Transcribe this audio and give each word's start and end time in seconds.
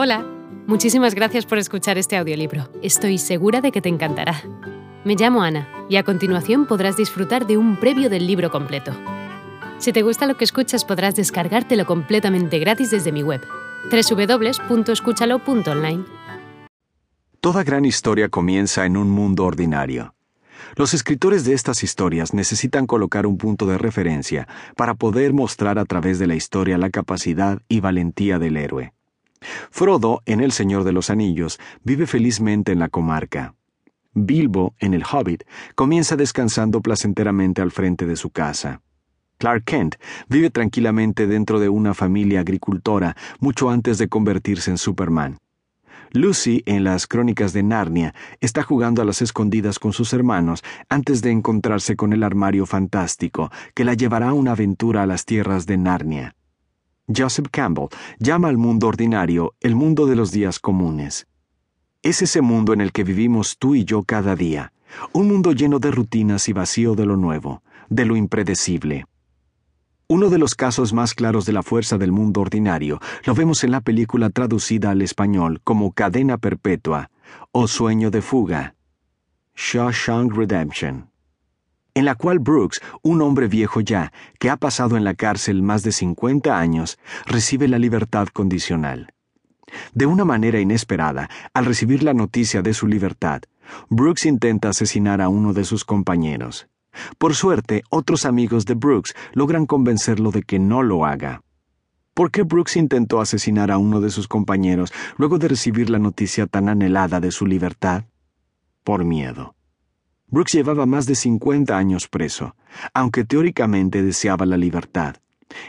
Hola, 0.00 0.24
muchísimas 0.68 1.16
gracias 1.16 1.44
por 1.44 1.58
escuchar 1.58 1.98
este 1.98 2.16
audiolibro. 2.16 2.70
Estoy 2.84 3.18
segura 3.18 3.60
de 3.60 3.72
que 3.72 3.80
te 3.80 3.88
encantará. 3.88 4.44
Me 5.02 5.16
llamo 5.16 5.42
Ana 5.42 5.68
y 5.88 5.96
a 5.96 6.04
continuación 6.04 6.66
podrás 6.66 6.96
disfrutar 6.96 7.48
de 7.48 7.56
un 7.56 7.80
previo 7.80 8.08
del 8.08 8.24
libro 8.24 8.52
completo. 8.52 8.92
Si 9.78 9.92
te 9.92 10.02
gusta 10.02 10.26
lo 10.26 10.36
que 10.36 10.44
escuchas 10.44 10.84
podrás 10.84 11.16
descargártelo 11.16 11.84
completamente 11.84 12.60
gratis 12.60 12.92
desde 12.92 13.10
mi 13.10 13.24
web, 13.24 13.40
www.escúchalo.online. 13.90 16.04
Toda 17.40 17.64
gran 17.64 17.84
historia 17.84 18.28
comienza 18.28 18.86
en 18.86 18.96
un 18.96 19.10
mundo 19.10 19.46
ordinario. 19.46 20.14
Los 20.76 20.94
escritores 20.94 21.44
de 21.44 21.54
estas 21.54 21.82
historias 21.82 22.34
necesitan 22.34 22.86
colocar 22.86 23.26
un 23.26 23.36
punto 23.36 23.66
de 23.66 23.78
referencia 23.78 24.46
para 24.76 24.94
poder 24.94 25.32
mostrar 25.32 25.76
a 25.76 25.84
través 25.84 26.20
de 26.20 26.28
la 26.28 26.36
historia 26.36 26.78
la 26.78 26.90
capacidad 26.90 27.62
y 27.68 27.80
valentía 27.80 28.38
del 28.38 28.58
héroe. 28.58 28.92
Frodo, 29.70 30.22
en 30.26 30.40
El 30.40 30.52
Señor 30.52 30.84
de 30.84 30.92
los 30.92 31.10
Anillos, 31.10 31.58
vive 31.84 32.06
felizmente 32.06 32.72
en 32.72 32.78
la 32.78 32.88
comarca. 32.88 33.54
Bilbo, 34.14 34.74
en 34.78 34.94
El 34.94 35.04
Hobbit, 35.04 35.44
comienza 35.74 36.16
descansando 36.16 36.80
placenteramente 36.80 37.62
al 37.62 37.70
frente 37.70 38.06
de 38.06 38.16
su 38.16 38.30
casa. 38.30 38.82
Clark 39.38 39.64
Kent 39.64 39.96
vive 40.28 40.50
tranquilamente 40.50 41.26
dentro 41.26 41.60
de 41.60 41.68
una 41.68 41.94
familia 41.94 42.40
agricultora 42.40 43.16
mucho 43.38 43.70
antes 43.70 43.98
de 43.98 44.08
convertirse 44.08 44.70
en 44.70 44.78
Superman. 44.78 45.38
Lucy, 46.12 46.62
en 46.66 46.84
las 46.84 47.06
Crónicas 47.06 47.52
de 47.52 47.62
Narnia, 47.62 48.14
está 48.40 48.62
jugando 48.62 49.02
a 49.02 49.04
las 49.04 49.20
escondidas 49.20 49.78
con 49.78 49.92
sus 49.92 50.12
hermanos 50.12 50.64
antes 50.88 51.20
de 51.20 51.30
encontrarse 51.30 51.96
con 51.96 52.12
el 52.12 52.22
armario 52.22 52.66
fantástico 52.66 53.50
que 53.74 53.84
la 53.84 53.94
llevará 53.94 54.30
a 54.30 54.32
una 54.32 54.52
aventura 54.52 55.02
a 55.02 55.06
las 55.06 55.24
tierras 55.24 55.66
de 55.66 55.76
Narnia. 55.76 56.34
Joseph 57.14 57.48
Campbell 57.50 57.88
llama 58.18 58.48
al 58.48 58.58
mundo 58.58 58.88
ordinario 58.88 59.54
el 59.60 59.74
mundo 59.74 60.06
de 60.06 60.16
los 60.16 60.30
días 60.30 60.58
comunes. 60.58 61.26
Es 62.02 62.22
ese 62.22 62.42
mundo 62.42 62.72
en 62.72 62.80
el 62.80 62.92
que 62.92 63.04
vivimos 63.04 63.58
tú 63.58 63.74
y 63.74 63.84
yo 63.84 64.02
cada 64.02 64.36
día, 64.36 64.72
un 65.12 65.28
mundo 65.28 65.52
lleno 65.52 65.78
de 65.78 65.90
rutinas 65.90 66.48
y 66.48 66.52
vacío 66.52 66.94
de 66.94 67.06
lo 67.06 67.16
nuevo, 67.16 67.62
de 67.88 68.04
lo 68.04 68.16
impredecible. 68.16 69.06
Uno 70.06 70.30
de 70.30 70.38
los 70.38 70.54
casos 70.54 70.92
más 70.92 71.12
claros 71.12 71.44
de 71.44 71.52
la 71.52 71.62
fuerza 71.62 71.98
del 71.98 72.12
mundo 72.12 72.40
ordinario 72.40 72.98
lo 73.24 73.34
vemos 73.34 73.62
en 73.64 73.72
la 73.72 73.80
película 73.80 74.30
traducida 74.30 74.90
al 74.90 75.02
español 75.02 75.60
como 75.64 75.92
Cadena 75.92 76.38
Perpetua 76.38 77.10
o 77.52 77.68
Sueño 77.68 78.10
de 78.10 78.22
Fuga, 78.22 78.74
Shawshank 79.54 80.34
Redemption, 80.34 81.07
en 81.98 82.04
la 82.04 82.14
cual 82.14 82.38
Brooks, 82.38 82.80
un 83.02 83.20
hombre 83.22 83.48
viejo 83.48 83.80
ya, 83.80 84.12
que 84.38 84.50
ha 84.50 84.56
pasado 84.56 84.96
en 84.96 85.02
la 85.02 85.14
cárcel 85.14 85.62
más 85.62 85.82
de 85.82 85.90
50 85.90 86.56
años, 86.56 86.96
recibe 87.26 87.66
la 87.66 87.80
libertad 87.80 88.28
condicional. 88.28 89.12
De 89.94 90.06
una 90.06 90.24
manera 90.24 90.60
inesperada, 90.60 91.28
al 91.52 91.64
recibir 91.64 92.04
la 92.04 92.14
noticia 92.14 92.62
de 92.62 92.72
su 92.72 92.86
libertad, 92.86 93.42
Brooks 93.90 94.26
intenta 94.26 94.68
asesinar 94.68 95.20
a 95.20 95.28
uno 95.28 95.52
de 95.52 95.64
sus 95.64 95.84
compañeros. 95.84 96.68
Por 97.18 97.34
suerte, 97.34 97.82
otros 97.90 98.24
amigos 98.24 98.64
de 98.64 98.74
Brooks 98.74 99.16
logran 99.32 99.66
convencerlo 99.66 100.30
de 100.30 100.44
que 100.44 100.60
no 100.60 100.84
lo 100.84 101.04
haga. 101.04 101.42
¿Por 102.14 102.30
qué 102.30 102.44
Brooks 102.44 102.76
intentó 102.76 103.20
asesinar 103.20 103.72
a 103.72 103.78
uno 103.78 104.00
de 104.00 104.10
sus 104.10 104.28
compañeros 104.28 104.92
luego 105.16 105.38
de 105.38 105.48
recibir 105.48 105.90
la 105.90 105.98
noticia 105.98 106.46
tan 106.46 106.68
anhelada 106.68 107.18
de 107.18 107.32
su 107.32 107.44
libertad? 107.44 108.04
Por 108.84 109.04
miedo. 109.04 109.57
Brooks 110.30 110.52
llevaba 110.52 110.84
más 110.84 111.06
de 111.06 111.14
50 111.14 111.76
años 111.76 112.06
preso, 112.06 112.54
aunque 112.92 113.24
teóricamente 113.24 114.02
deseaba 114.02 114.44
la 114.44 114.58
libertad. 114.58 115.16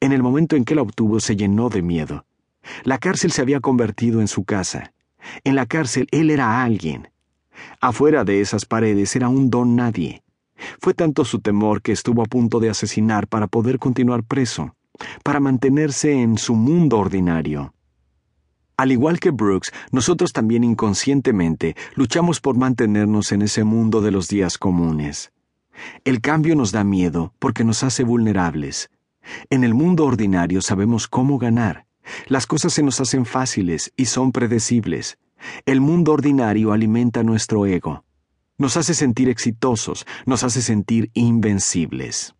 En 0.00 0.12
el 0.12 0.22
momento 0.22 0.56
en 0.56 0.64
que 0.64 0.74
la 0.74 0.82
obtuvo 0.82 1.20
se 1.20 1.36
llenó 1.36 1.68
de 1.68 1.82
miedo. 1.82 2.26
La 2.82 2.98
cárcel 2.98 3.30
se 3.30 3.42
había 3.42 3.60
convertido 3.60 4.20
en 4.20 4.26
su 4.26 4.44
casa. 4.44 4.92
En 5.44 5.54
la 5.54 5.66
cárcel 5.66 6.08
él 6.10 6.30
era 6.30 6.64
alguien. 6.64 7.10
Afuera 7.80 8.24
de 8.24 8.40
esas 8.40 8.64
paredes 8.64 9.14
era 9.14 9.28
un 9.28 9.50
don 9.50 9.76
nadie. 9.76 10.22
Fue 10.80 10.94
tanto 10.94 11.24
su 11.24 11.40
temor 11.40 11.80
que 11.80 11.92
estuvo 11.92 12.22
a 12.22 12.26
punto 12.26 12.58
de 12.58 12.70
asesinar 12.70 13.28
para 13.28 13.46
poder 13.46 13.78
continuar 13.78 14.24
preso, 14.24 14.74
para 15.22 15.40
mantenerse 15.40 16.12
en 16.12 16.38
su 16.38 16.54
mundo 16.54 16.98
ordinario. 16.98 17.72
Al 18.80 18.92
igual 18.92 19.20
que 19.20 19.30
Brooks, 19.30 19.72
nosotros 19.92 20.32
también 20.32 20.64
inconscientemente 20.64 21.76
luchamos 21.96 22.40
por 22.40 22.56
mantenernos 22.56 23.30
en 23.30 23.42
ese 23.42 23.62
mundo 23.62 24.00
de 24.00 24.10
los 24.10 24.26
días 24.28 24.56
comunes. 24.56 25.32
El 26.06 26.22
cambio 26.22 26.56
nos 26.56 26.72
da 26.72 26.82
miedo 26.82 27.34
porque 27.38 27.62
nos 27.62 27.82
hace 27.82 28.04
vulnerables. 28.04 28.88
En 29.50 29.64
el 29.64 29.74
mundo 29.74 30.06
ordinario 30.06 30.62
sabemos 30.62 31.08
cómo 31.08 31.36
ganar. 31.36 31.84
Las 32.26 32.46
cosas 32.46 32.72
se 32.72 32.82
nos 32.82 33.02
hacen 33.02 33.26
fáciles 33.26 33.92
y 33.98 34.06
son 34.06 34.32
predecibles. 34.32 35.18
El 35.66 35.82
mundo 35.82 36.14
ordinario 36.14 36.72
alimenta 36.72 37.22
nuestro 37.22 37.66
ego 37.66 38.06
nos 38.60 38.76
hace 38.76 38.92
sentir 38.92 39.30
exitosos, 39.30 40.06
nos 40.26 40.44
hace 40.44 40.60
sentir 40.60 41.10
invencibles. 41.14 42.34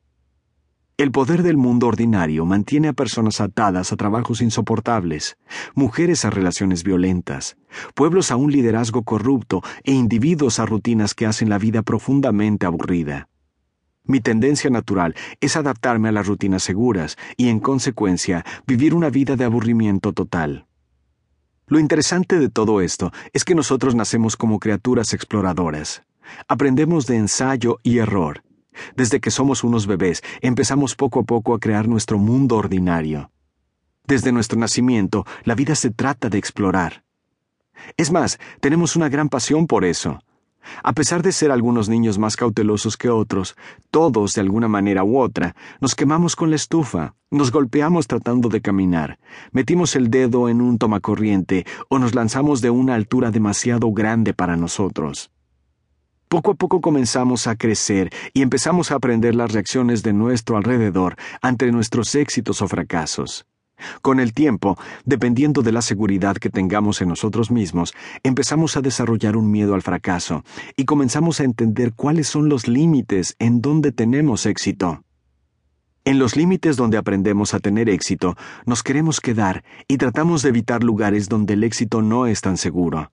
El 1.01 1.13
poder 1.13 1.43
del 1.43 1.57
mundo 1.57 1.87
ordinario 1.87 2.45
mantiene 2.45 2.89
a 2.89 2.93
personas 2.93 3.41
atadas 3.41 3.91
a 3.91 3.97
trabajos 3.97 4.43
insoportables, 4.43 5.39
mujeres 5.75 6.27
a 6.27 6.31
relaciones 6.31 6.85
violentas, 6.85 7.57
pueblos 7.95 8.31
a 8.31 8.37
un 8.37 8.53
liderazgo 8.53 9.03
corrupto 9.03 9.63
e 9.83 9.93
individuos 9.93 10.59
a 10.59 10.67
rutinas 10.67 11.15
que 11.15 11.25
hacen 11.25 11.49
la 11.49 11.57
vida 11.57 11.81
profundamente 11.81 12.67
aburrida. 12.67 13.31
Mi 14.05 14.21
tendencia 14.21 14.69
natural 14.69 15.15
es 15.41 15.57
adaptarme 15.57 16.11
a 16.11 16.13
las 16.13 16.27
rutinas 16.27 16.65
seguras 16.65 17.17
y, 17.39 17.49
en 17.49 17.61
consecuencia, 17.61 18.45
vivir 18.67 18.93
una 18.93 19.09
vida 19.09 19.37
de 19.37 19.45
aburrimiento 19.45 20.13
total. 20.13 20.67
Lo 21.67 21.79
interesante 21.79 22.39
de 22.39 22.51
todo 22.51 22.83
esto 22.83 23.11
es 23.33 23.47
que 23.47 23.55
nosotros 23.55 23.95
nacemos 23.95 24.37
como 24.37 24.59
criaturas 24.59 25.15
exploradoras. 25.15 26.03
Aprendemos 26.47 27.07
de 27.07 27.17
ensayo 27.17 27.79
y 27.83 28.01
error. 28.01 28.43
Desde 28.97 29.21
que 29.21 29.31
somos 29.31 29.65
unos 29.65 29.87
bebés, 29.87 30.23
empezamos 30.41 30.95
poco 30.95 31.21
a 31.21 31.23
poco 31.25 31.55
a 31.55 31.59
crear 31.59 31.89
nuestro 31.89 32.19
mundo 32.19 32.57
ordinario. 32.57 33.31
Desde 34.07 34.33
nuestro 34.33 34.59
nacimiento, 34.59 35.25
la 35.45 35.55
vida 35.55 35.75
se 35.75 35.91
trata 35.91 36.29
de 36.29 36.39
explorar. 36.39 37.05
Es 37.97 38.11
más, 38.11 38.39
tenemos 38.61 38.97
una 38.97 39.09
gran 39.09 39.29
pasión 39.29 39.67
por 39.67 39.85
eso. 39.85 40.21
A 40.83 40.93
pesar 40.93 41.23
de 41.23 41.33
ser 41.33 41.51
algunos 41.51 41.89
niños 41.89 42.19
más 42.19 42.37
cautelosos 42.37 42.97
que 42.97 43.09
otros, 43.09 43.57
todos, 43.91 44.35
de 44.35 44.43
alguna 44.43 44.69
manera 44.69 45.05
u 45.05 45.19
otra, 45.19 45.57
nos 45.81 45.95
quemamos 45.95 46.37
con 46.37 46.51
la 46.51 46.57
estufa, 46.57 47.15
nos 47.31 47.51
golpeamos 47.51 48.07
tratando 48.07 48.49
de 48.49 48.61
caminar, 48.61 49.19
metimos 49.53 49.97
el 49.97 50.11
dedo 50.11 50.49
en 50.49 50.61
un 50.61 50.79
tomacorriente 50.79 51.65
o 51.89 51.99
nos 51.99 52.15
lanzamos 52.15 52.61
de 52.61 52.71
una 52.71 52.95
altura 52.95 53.31
demasiado 53.31 53.91
grande 53.93 54.35
para 54.35 54.57
nosotros. 54.57 55.31
Poco 56.31 56.53
a 56.53 56.55
poco 56.55 56.81
comenzamos 56.81 57.49
a 57.49 57.57
crecer 57.57 58.13
y 58.33 58.43
empezamos 58.43 58.93
a 58.93 58.95
aprender 58.95 59.35
las 59.35 59.51
reacciones 59.51 60.05
de 60.05 60.13
nuestro 60.13 60.57
alrededor 60.57 61.17
ante 61.43 61.73
nuestros 61.73 62.15
éxitos 62.15 62.63
o 62.63 62.69
fracasos. 62.69 63.47
Con 64.01 64.21
el 64.21 64.33
tiempo, 64.33 64.79
dependiendo 65.05 65.63
de 65.63 65.73
la 65.73 65.83
seguridad 65.83 66.37
que 66.37 66.49
tengamos 66.49 67.01
en 67.01 67.09
nosotros 67.09 67.51
mismos, 67.51 67.95
empezamos 68.23 68.77
a 68.77 68.81
desarrollar 68.81 69.37
un 69.37 69.51
miedo 69.51 69.75
al 69.75 69.83
fracaso 69.83 70.45
y 70.77 70.85
comenzamos 70.85 71.41
a 71.41 71.45
entender 71.45 71.95
cuáles 71.95 72.29
son 72.29 72.49
los 72.49 72.69
límites 72.69 73.35
en 73.41 73.61
donde 73.61 73.91
tenemos 73.91 74.47
éxito. 74.47 75.03
En 76.05 76.21
los 76.21 76.37
límites 76.37 76.77
donde 76.77 76.97
aprendemos 76.97 77.55
a 77.55 77.59
tener 77.59 77.89
éxito, 77.89 78.37
nos 78.67 78.85
queremos 78.85 79.21
quedar 79.21 79.65
y 79.89 79.97
tratamos 79.97 80.43
de 80.43 80.51
evitar 80.51 80.85
lugares 80.85 81.29
donde 81.29 81.55
el 81.55 81.65
éxito 81.65 82.03
no 82.03 82.29
es 82.29 82.41
tan 82.41 82.57
seguro. 82.57 83.11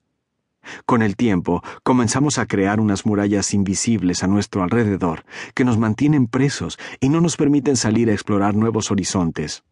Con 0.86 1.02
el 1.02 1.16
tiempo, 1.16 1.62
comenzamos 1.82 2.38
a 2.38 2.46
crear 2.46 2.80
unas 2.80 3.06
murallas 3.06 3.54
invisibles 3.54 4.22
a 4.22 4.26
nuestro 4.26 4.62
alrededor, 4.62 5.24
que 5.54 5.64
nos 5.64 5.78
mantienen 5.78 6.26
presos 6.26 6.78
y 7.00 7.08
no 7.08 7.20
nos 7.20 7.36
permiten 7.36 7.76
salir 7.76 8.10
a 8.10 8.12
explorar 8.12 8.54
nuevos 8.54 8.90
horizontes. 8.90 9.64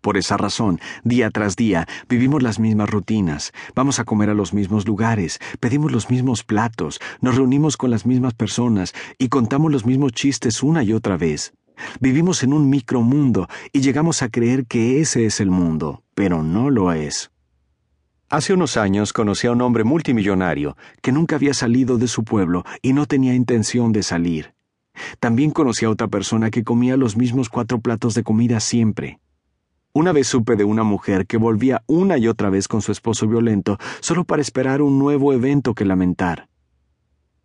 Por 0.00 0.16
esa 0.16 0.36
razón, 0.36 0.78
día 1.02 1.30
tras 1.30 1.56
día, 1.56 1.88
vivimos 2.08 2.40
las 2.40 2.60
mismas 2.60 2.88
rutinas, 2.88 3.52
vamos 3.74 3.98
a 3.98 4.04
comer 4.04 4.30
a 4.30 4.34
los 4.34 4.54
mismos 4.54 4.86
lugares, 4.86 5.40
pedimos 5.58 5.90
los 5.90 6.10
mismos 6.10 6.44
platos, 6.44 7.00
nos 7.20 7.34
reunimos 7.34 7.76
con 7.76 7.90
las 7.90 8.06
mismas 8.06 8.34
personas 8.34 8.94
y 9.18 9.28
contamos 9.28 9.72
los 9.72 9.84
mismos 9.84 10.12
chistes 10.12 10.62
una 10.62 10.84
y 10.84 10.92
otra 10.92 11.16
vez. 11.16 11.54
Vivimos 12.00 12.42
en 12.42 12.52
un 12.52 12.70
micromundo 12.70 13.48
y 13.72 13.80
llegamos 13.80 14.22
a 14.22 14.28
creer 14.28 14.66
que 14.66 15.00
ese 15.00 15.26
es 15.26 15.40
el 15.40 15.50
mundo, 15.50 16.04
pero 16.14 16.42
no 16.42 16.70
lo 16.70 16.92
es. 16.92 17.32
Hace 18.28 18.52
unos 18.52 18.76
años 18.76 19.12
conocí 19.12 19.46
a 19.46 19.52
un 19.52 19.60
hombre 19.62 19.84
multimillonario 19.84 20.76
que 21.00 21.12
nunca 21.12 21.36
había 21.36 21.54
salido 21.54 21.96
de 21.96 22.08
su 22.08 22.24
pueblo 22.24 22.64
y 22.82 22.92
no 22.92 23.06
tenía 23.06 23.34
intención 23.34 23.92
de 23.92 24.02
salir. 24.02 24.52
También 25.20 25.52
conocí 25.52 25.84
a 25.84 25.90
otra 25.90 26.08
persona 26.08 26.50
que 26.50 26.64
comía 26.64 26.96
los 26.96 27.16
mismos 27.16 27.48
cuatro 27.48 27.78
platos 27.80 28.14
de 28.14 28.24
comida 28.24 28.58
siempre. 28.58 29.20
Una 29.92 30.10
vez 30.10 30.26
supe 30.26 30.56
de 30.56 30.64
una 30.64 30.82
mujer 30.82 31.26
que 31.26 31.36
volvía 31.36 31.84
una 31.86 32.18
y 32.18 32.26
otra 32.26 32.50
vez 32.50 32.66
con 32.66 32.82
su 32.82 32.90
esposo 32.90 33.28
violento 33.28 33.78
solo 34.00 34.24
para 34.24 34.42
esperar 34.42 34.82
un 34.82 34.98
nuevo 34.98 35.32
evento 35.32 35.74
que 35.74 35.84
lamentar. 35.84 36.48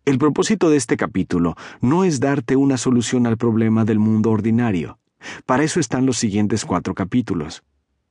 El 0.04 0.18
propósito 0.18 0.68
de 0.68 0.78
este 0.78 0.96
capítulo 0.96 1.54
no 1.80 2.02
es 2.02 2.18
darte 2.18 2.56
una 2.56 2.76
solución 2.76 3.28
al 3.28 3.36
problema 3.36 3.84
del 3.84 4.00
mundo 4.00 4.32
ordinario. 4.32 4.98
Para 5.46 5.62
eso 5.62 5.78
están 5.78 6.06
los 6.06 6.18
siguientes 6.18 6.64
cuatro 6.64 6.92
capítulos. 6.92 7.62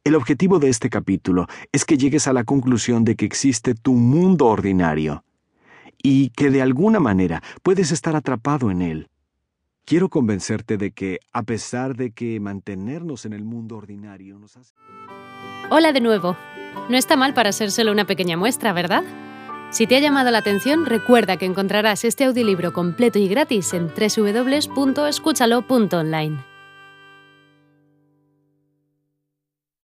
El 0.04 0.16
objetivo 0.16 0.58
de 0.58 0.70
este 0.70 0.90
capítulo 0.90 1.46
es 1.72 1.86
que 1.86 1.96
llegues 1.96 2.28
a 2.28 2.34
la 2.34 2.44
conclusión 2.44 3.04
de 3.04 3.16
que 3.16 3.26
existe 3.26 3.76
tu 3.76 3.94
mundo 3.94 4.48
ordinario 4.48 5.24
y 6.02 6.30
que 6.30 6.50
de 6.50 6.64
alguna 6.64 7.00
manera 7.00 7.44
puedes 7.62 7.92
estar 7.92 8.16
atrapado 8.16 8.72
en 8.72 8.82
él. 8.82 9.10
Quiero 9.86 10.10
convencerte 10.10 10.78
de 10.78 10.90
que, 10.90 11.20
a 11.32 11.44
pesar 11.44 11.96
de 11.96 12.10
que 12.10 12.40
mantenernos 12.40 13.26
en 13.26 13.34
el 13.34 13.44
mundo 13.44 13.78
ordinario 13.78 14.40
nos 14.40 14.58
hace... 14.58 14.74
Hola 15.70 15.94
de 15.94 16.02
nuevo. 16.02 16.36
No 16.90 16.98
está 16.98 17.16
mal 17.16 17.36
para 17.36 17.52
ser 17.52 17.70
solo 17.70 17.92
una 17.92 18.06
pequeña 18.06 18.38
muestra, 18.38 18.74
¿verdad? 18.74 19.04
Si 19.70 19.86
te 19.86 19.98
ha 19.98 20.00
llamado 20.00 20.32
la 20.32 20.40
atención, 20.40 20.88
recuerda 20.88 21.38
que 21.38 21.46
encontrarás 21.46 22.06
este 22.06 22.24
audiolibro 22.24 22.74
completo 22.74 23.20
y 23.20 23.28
gratis 23.28 23.72
en 23.74 23.88
www.escúchalo.online. 23.88 26.51